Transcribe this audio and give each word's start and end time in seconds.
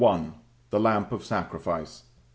THE 0.71 0.79
LAMP 0.79 1.11
OF 1.11 1.23
SACRIFICE. 1.23 2.05
I. 2.07 2.19